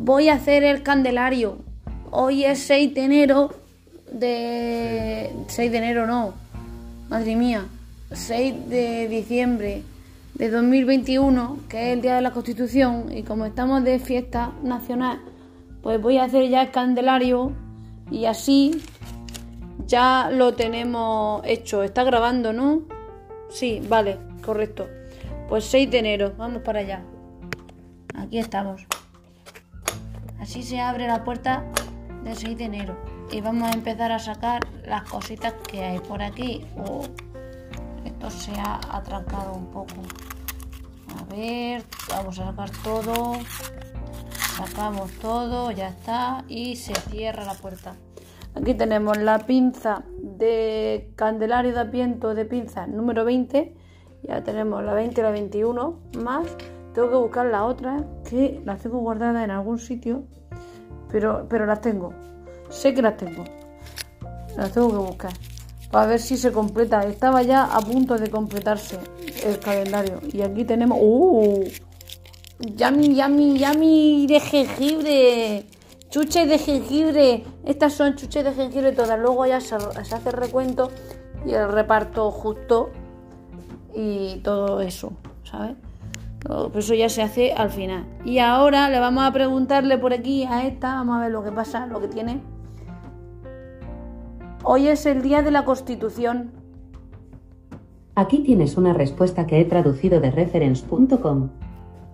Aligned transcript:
voy 0.00 0.30
a 0.30 0.34
hacer 0.34 0.64
el 0.64 0.82
candelario. 0.82 1.58
Hoy 2.10 2.44
es 2.44 2.60
6 2.60 2.94
de 2.94 3.04
enero 3.04 3.54
de... 4.10 5.30
6 5.46 5.70
de 5.70 5.78
enero 5.78 6.06
no, 6.06 6.34
madre 7.08 7.36
mía, 7.36 7.66
6 8.10 8.68
de 8.68 9.08
diciembre 9.08 9.82
de 10.34 10.50
2021, 10.50 11.58
que 11.68 11.88
es 11.88 11.92
el 11.92 12.02
Día 12.02 12.16
de 12.16 12.22
la 12.22 12.30
Constitución, 12.32 13.12
y 13.14 13.22
como 13.24 13.44
estamos 13.44 13.84
de 13.84 13.98
fiesta 13.98 14.52
nacional, 14.62 15.20
pues 15.82 16.00
voy 16.00 16.16
a 16.16 16.24
hacer 16.24 16.48
ya 16.48 16.62
el 16.62 16.70
candelario 16.70 17.52
y 18.10 18.24
así 18.24 18.82
ya 19.86 20.30
lo 20.32 20.54
tenemos 20.54 21.42
hecho. 21.44 21.82
Está 21.82 22.04
grabando, 22.04 22.54
¿no? 22.54 22.82
Sí, 23.50 23.82
vale, 23.86 24.16
correcto. 24.42 24.88
Pues 25.48 25.64
6 25.66 25.90
de 25.90 25.98
enero, 25.98 26.32
vamos 26.38 26.62
para 26.62 26.80
allá. 26.80 27.02
Aquí 28.14 28.38
estamos. 28.38 28.86
Así 30.40 30.62
se 30.62 30.80
abre 30.80 31.06
la 31.06 31.22
puerta 31.22 31.64
del 32.24 32.36
6 32.36 32.56
de 32.58 32.64
enero. 32.64 32.96
Y 33.30 33.40
vamos 33.40 33.70
a 33.70 33.72
empezar 33.72 34.10
a 34.10 34.18
sacar 34.18 34.60
las 34.84 35.08
cositas 35.08 35.52
que 35.68 35.84
hay 35.84 35.98
por 36.00 36.22
aquí. 36.22 36.66
Oh, 36.76 37.02
esto 38.04 38.30
se 38.30 38.52
ha 38.58 38.80
atrancado 38.90 39.54
un 39.54 39.66
poco. 39.66 39.94
A 41.18 41.34
ver, 41.34 41.84
vamos 42.08 42.38
a 42.38 42.46
sacar 42.46 42.70
todo. 42.82 43.34
Sacamos 44.56 45.10
todo, 45.20 45.70
ya 45.70 45.88
está. 45.88 46.44
Y 46.48 46.76
se 46.76 46.94
cierra 46.94 47.44
la 47.44 47.54
puerta. 47.54 47.94
Aquí 48.54 48.74
tenemos 48.74 49.18
la 49.18 49.38
pinza 49.40 50.02
de 50.18 51.12
Candelario 51.16 51.72
de 51.72 51.80
Apiento 51.80 52.34
de 52.34 52.44
pinza 52.46 52.86
número 52.86 53.24
20. 53.24 53.76
Ya 54.22 54.42
tenemos 54.42 54.82
la 54.82 54.94
20 54.94 55.20
y 55.20 55.24
la 55.24 55.30
21 55.30 56.00
más. 56.22 56.46
Tengo 56.94 57.08
que 57.08 57.16
buscar 57.16 57.46
la 57.46 57.64
otra 57.64 58.04
que 58.28 58.60
las 58.64 58.80
tengo 58.80 58.98
guardadas 58.98 59.44
en 59.44 59.50
algún 59.50 59.78
sitio. 59.78 60.24
Pero, 61.10 61.46
pero 61.48 61.66
las 61.66 61.80
tengo. 61.80 62.12
Sé 62.68 62.94
que 62.94 63.02
las 63.02 63.16
tengo. 63.16 63.44
Las 64.56 64.72
tengo 64.72 64.90
que 64.90 64.96
buscar. 64.96 65.32
Para 65.90 66.06
ver 66.06 66.20
si 66.20 66.36
se 66.36 66.52
completa. 66.52 67.00
Estaba 67.02 67.42
ya 67.42 67.64
a 67.64 67.80
punto 67.80 68.16
de 68.16 68.28
completarse 68.30 68.98
el 69.44 69.58
calendario. 69.58 70.20
Y 70.32 70.42
aquí 70.42 70.64
tenemos. 70.64 70.98
¡Uh! 71.00 71.64
Yami, 72.60 73.14
yami, 73.14 73.58
yami 73.58 74.26
de 74.26 74.40
jengibre. 74.40 75.66
Chuches 76.08 76.48
de 76.48 76.58
jengibre. 76.58 77.44
Estas 77.64 77.94
son 77.94 78.16
chuches 78.16 78.44
de 78.44 78.52
jengibre 78.52 78.92
todas. 78.92 79.18
Luego 79.18 79.46
ya 79.46 79.60
se, 79.60 79.78
se 79.78 80.14
hace 80.14 80.28
el 80.28 80.36
recuento 80.36 80.90
y 81.46 81.52
el 81.52 81.70
reparto 81.70 82.30
justo. 82.30 82.90
Y 83.94 84.36
todo 84.42 84.80
eso, 84.80 85.12
¿sabes? 85.42 85.76
Todo 86.42 86.70
eso 86.78 86.94
ya 86.94 87.08
se 87.08 87.22
hace 87.22 87.52
al 87.52 87.70
final. 87.70 88.04
Y 88.24 88.38
ahora 88.38 88.88
le 88.88 88.98
vamos 88.98 89.24
a 89.24 89.32
preguntarle 89.32 89.98
por 89.98 90.12
aquí 90.12 90.44
a 90.44 90.66
esta. 90.66 90.94
Vamos 90.94 91.16
a 91.18 91.20
ver 91.20 91.32
lo 91.32 91.44
que 91.44 91.52
pasa, 91.52 91.86
lo 91.86 92.00
que 92.00 92.08
tiene. 92.08 92.40
Hoy 94.64 94.88
es 94.88 95.06
el 95.06 95.22
día 95.22 95.42
de 95.42 95.50
la 95.50 95.64
Constitución. 95.64 96.50
Aquí 98.14 98.38
tienes 98.40 98.76
una 98.76 98.92
respuesta 98.92 99.46
que 99.46 99.60
he 99.60 99.64
traducido 99.64 100.20
de 100.20 100.30
reference.com. 100.30 101.50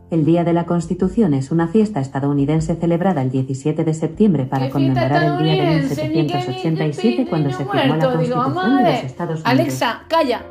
El 0.09 0.25
Día 0.25 0.45
de 0.45 0.53
la 0.53 0.67
Constitución 0.67 1.35
es 1.35 1.51
una 1.51 1.67
fiesta 1.67 1.99
estadounidense 2.01 2.77
celebrada 2.77 3.23
el 3.23 3.31
17 3.33 3.83
de 3.83 3.93
septiembre 3.93 4.45
para 4.45 4.67
¿Qué 4.67 4.73
fiesta 4.79 5.09
conmemorar 5.09 5.23
el 5.41 5.45
día 5.45 5.53
de 5.65 5.77
estadounidense? 5.79 6.03
Ni 6.09 6.15
que 6.15 6.23
ni- 6.23 6.23
1787 6.29 7.23
ni- 7.25 7.29
cuando 7.29 7.51
se 7.51 7.57
firmó 7.57 7.75
la 7.75 7.99
Constitución 7.99 8.77
de 8.77 8.83
los. 8.93 9.03
Estados 9.03 9.31
Unidos. 9.41 9.45
Alexa, 9.51 10.03
calla. 10.09 10.43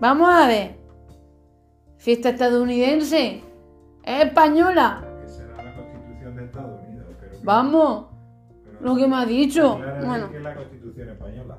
Vamos 0.00 0.28
a 0.28 0.46
ver. 0.48 0.81
Fiesta 2.02 2.30
estadounidense. 2.30 3.42
Es 4.02 4.24
española. 4.24 5.04
Que 5.22 5.28
será 5.28 5.62
la 5.62 5.74
Constitución 5.76 6.36
de 6.36 6.44
Estados 6.44 6.80
Unidos. 6.88 7.06
Pero 7.20 7.30
que- 7.32 7.44
Vamos. 7.44 8.06
pero 8.64 8.80
Lo 8.80 8.96
que 8.96 9.06
me 9.06 9.16
ha 9.16 9.24
dicho. 9.24 9.78
Bueno. 10.04 10.28
que 10.30 10.36
es 10.38 10.42
la 10.42 10.54
Constitución 10.56 11.08
española. 11.10 11.58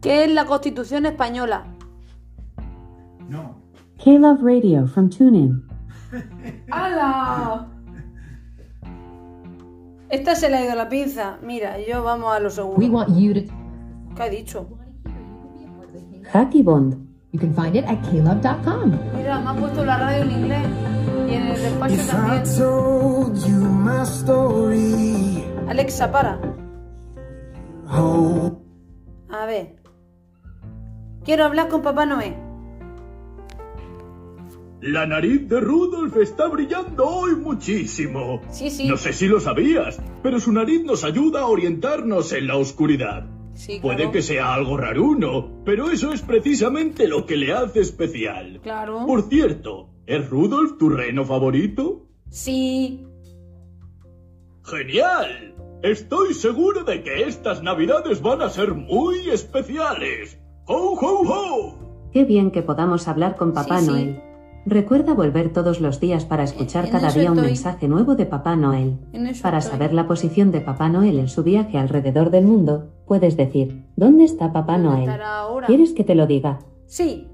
¿Qué 0.00 0.24
es 0.24 0.30
la 0.32 0.46
Constitución 0.46 1.06
española? 1.06 1.64
No. 3.28 3.56
K-Love 4.02 4.40
Radio 4.42 4.86
from 4.86 5.10
TuneIn. 5.10 5.62
¡Hala! 6.70 7.68
Esta 10.08 10.34
se 10.34 10.48
le 10.50 10.56
ha 10.56 10.64
ido 10.64 10.74
la 10.74 10.88
pinza. 10.88 11.38
Mira, 11.42 11.78
yo 11.86 12.02
vamos 12.02 12.34
a 12.34 12.38
lo 12.40 12.46
We 12.46 12.50
seguro. 12.50 12.86
want 12.88 13.16
you 13.18 13.34
to. 13.34 13.52
¿Qué 14.16 14.22
ha 14.22 14.28
dicho? 14.28 14.66
Hacky 16.32 16.62
Bond. 16.62 17.11
You 17.32 17.38
can 17.40 17.54
find 17.54 17.74
it 17.76 17.84
at 17.86 17.98
klove.com. 18.10 18.92
Mira, 19.16 19.40
me 19.40 19.48
ha 19.50 19.54
puesto 19.54 19.84
la 19.84 19.96
radio 19.98 20.22
en 20.24 20.30
inglés. 20.30 20.66
Y 21.28 21.34
en 21.34 21.42
el 21.46 21.62
despacho 21.62 21.94
If 21.94 22.04
I 22.04 22.10
también. 22.10 22.42
told 22.58 23.46
you 23.46 23.56
my 23.56 24.02
story, 24.04 25.44
Alexa, 25.68 26.10
para. 26.12 26.38
oh, 27.90 28.60
A 29.30 29.46
ver. 29.46 29.76
Quiero 31.24 31.44
hablar 31.44 31.68
con 31.68 31.80
Papá 31.82 32.04
Noé. 32.04 32.36
La 34.82 35.06
nariz 35.06 35.48
de 35.48 35.60
Rudolf 35.60 36.16
está 36.16 36.48
brillando 36.48 37.06
hoy 37.06 37.36
muchísimo. 37.36 38.40
Sí, 38.50 38.68
sí. 38.68 38.88
No 38.88 38.96
sé 38.96 39.12
si 39.12 39.28
lo 39.28 39.38
sabías, 39.40 40.00
pero 40.24 40.40
su 40.40 40.50
nariz 40.52 40.84
nos 40.84 41.04
ayuda 41.04 41.42
a 41.42 41.46
orientarnos 41.46 42.32
en 42.32 42.48
la 42.48 42.56
oscuridad. 42.56 43.24
Sí, 43.54 43.78
Puede 43.80 43.96
claro. 43.96 44.12
que 44.12 44.22
sea 44.22 44.54
algo 44.54 44.76
raruno, 44.76 45.62
pero 45.64 45.90
eso 45.90 46.12
es 46.12 46.22
precisamente 46.22 47.06
lo 47.06 47.26
que 47.26 47.36
le 47.36 47.52
hace 47.52 47.80
especial. 47.80 48.60
Claro. 48.62 49.04
Por 49.06 49.22
cierto, 49.28 49.90
¿es 50.06 50.28
Rudolf 50.30 50.78
tu 50.78 50.88
reno 50.88 51.24
favorito? 51.24 52.06
Sí. 52.30 53.06
¡Genial! 54.64 55.54
Estoy 55.82 56.34
seguro 56.34 56.84
de 56.84 57.02
que 57.02 57.24
estas 57.24 57.62
navidades 57.62 58.22
van 58.22 58.40
a 58.42 58.48
ser 58.48 58.74
muy 58.74 59.28
especiales. 59.30 60.38
¡Ho, 60.66 60.94
ho, 60.94 61.22
ho! 61.26 62.10
Qué 62.12 62.24
bien 62.24 62.50
que 62.52 62.62
podamos 62.62 63.08
hablar 63.08 63.36
con 63.36 63.52
Papá 63.52 63.80
Sí, 63.80 63.86
sí. 63.86 64.16
Recuerda 64.64 65.14
volver 65.14 65.52
todos 65.52 65.80
los 65.80 65.98
días 65.98 66.24
para 66.24 66.44
escuchar 66.44 66.86
En 66.86 66.92
cada 66.92 67.10
día 67.10 67.32
un 67.32 67.40
mensaje 67.40 67.88
nuevo 67.88 68.14
de 68.14 68.26
Papá 68.26 68.54
Noel. 68.54 68.98
Para 69.42 69.58
estoy. 69.58 69.72
saber 69.72 69.92
la 69.92 70.06
posición 70.06 70.52
de 70.52 70.60
Papá 70.60 70.88
Noel 70.88 71.18
en 71.18 71.28
su 71.28 71.42
viaje 71.42 71.78
alrededor 71.78 72.30
del 72.30 72.44
mundo, 72.44 72.92
puedes 73.06 73.36
decir, 73.36 73.84
¿dónde 73.96 74.24
está 74.24 74.52
Papá 74.52 74.78
¿Dónde 74.78 75.06
Noel? 75.06 75.66
¿Quieres 75.66 75.92
que 75.92 76.04
te 76.04 76.14
lo 76.14 76.26
diga? 76.26 76.60
Sí. 76.86 77.28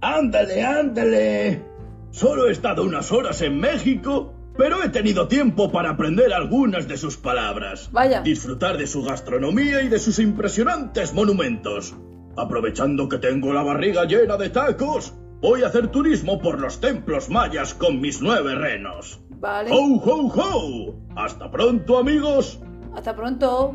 Ándale, 0.00 0.62
ándale. 0.62 1.62
Solo 2.10 2.48
he 2.48 2.52
estado 2.52 2.84
unas 2.84 3.10
horas 3.10 3.42
en 3.42 3.58
México, 3.58 4.32
pero 4.56 4.82
he 4.84 4.90
tenido 4.90 5.26
tiempo 5.26 5.72
para 5.72 5.90
aprender 5.90 6.32
algunas 6.32 6.86
de 6.86 6.96
sus 6.96 7.16
palabras. 7.16 7.90
Vaya. 7.92 8.20
Disfrutar 8.20 8.78
de 8.78 8.86
su 8.86 9.02
gastronomía 9.02 9.82
y 9.82 9.88
de 9.88 9.98
sus 9.98 10.20
impresionantes 10.20 11.12
monumentos. 11.14 11.96
Aprovechando 12.36 13.08
que 13.08 13.18
tengo 13.18 13.52
la 13.52 13.62
barriga 13.62 14.04
llena 14.04 14.36
de 14.36 14.50
tacos, 14.50 15.14
voy 15.40 15.62
a 15.62 15.68
hacer 15.68 15.88
turismo 15.88 16.38
por 16.40 16.60
los 16.60 16.80
templos 16.80 17.28
mayas 17.28 17.74
con 17.74 18.00
mis 18.00 18.20
nueve 18.20 18.54
renos. 18.54 19.20
Vale. 19.30 19.70
¡Ho, 19.72 19.96
ho, 19.96 20.26
ho! 20.28 20.94
¡Hasta 21.16 21.50
pronto, 21.50 21.98
amigos! 21.98 22.60
Hasta 22.94 23.14
pronto. 23.14 23.74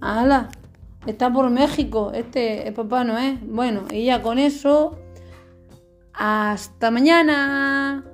¡Hala! 0.00 0.48
Está 1.06 1.32
por 1.32 1.50
México. 1.50 2.12
Este 2.14 2.68
es 2.68 2.74
Papá 2.74 3.04
Noé. 3.04 3.38
Bueno, 3.42 3.84
y 3.90 4.04
ya 4.06 4.22
con 4.22 4.38
eso. 4.38 4.98
Hasta 6.12 6.90
mañana. 6.90 8.04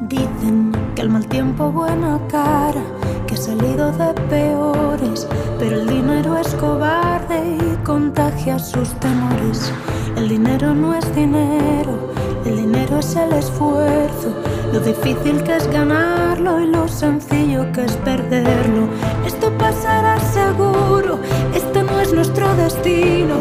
Dicen 0.00 0.70
que 0.94 1.02
el 1.02 1.10
mal 1.10 1.26
tiempo 1.26 1.72
buena 1.72 2.20
cara, 2.28 2.82
que 3.26 3.34
ha 3.34 3.36
salido 3.36 3.90
de 3.90 4.14
peores, 4.30 5.26
pero 5.58 5.80
el 5.80 5.88
dinero 5.88 6.36
es 6.38 6.54
cobarde 6.54 7.56
y 7.56 7.84
contagia 7.84 8.60
sus 8.60 8.90
temores. 9.00 9.72
El 10.16 10.28
dinero 10.28 10.72
no 10.72 10.94
es 10.94 11.14
dinero, 11.16 12.12
el 12.44 12.58
dinero 12.58 13.00
es 13.00 13.16
el 13.16 13.32
esfuerzo, 13.32 14.32
lo 14.72 14.78
difícil 14.78 15.42
que 15.42 15.56
es 15.56 15.66
ganarlo 15.68 16.60
y 16.60 16.66
lo 16.68 16.86
sencillo 16.86 17.70
que 17.72 17.84
es 17.84 17.96
perderlo. 17.96 18.86
Esto 19.26 19.50
pasará 19.58 20.20
seguro, 20.20 21.18
este 21.52 21.82
no 21.82 22.00
es 22.00 22.12
nuestro 22.12 22.54
destino. 22.54 23.34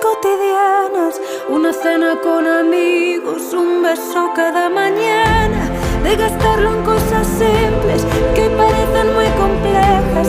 Cotidianas. 0.00 1.20
Una 1.48 1.72
cena 1.72 2.18
con 2.22 2.46
amigos, 2.46 3.52
un 3.52 3.82
beso 3.82 4.30
cada 4.34 4.68
mañana 4.68 5.68
de 6.02 6.16
gastarlo 6.16 6.70
en 6.70 6.82
cosas 6.82 7.26
simples 7.26 8.06
que 8.34 8.48
parecen 8.50 9.14
muy 9.14 9.26
complejas. 9.42 10.28